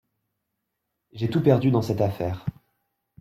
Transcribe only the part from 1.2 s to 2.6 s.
tout perdu dans cette affaire.